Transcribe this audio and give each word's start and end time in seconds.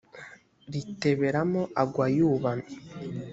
riteberamo 0.73 1.61
agwa 1.81 2.05
yubamye 2.17 2.75